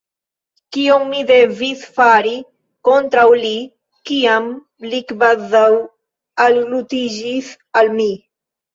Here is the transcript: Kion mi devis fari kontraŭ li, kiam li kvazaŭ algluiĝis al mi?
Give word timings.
Kion 0.77 1.03
mi 1.11 1.19
devis 1.31 1.83
fari 1.97 2.33
kontraŭ 2.89 3.27
li, 3.43 3.53
kiam 4.13 4.51
li 4.89 5.05
kvazaŭ 5.15 5.65
algluiĝis 6.49 7.57
al 7.81 7.97
mi? 8.03 8.13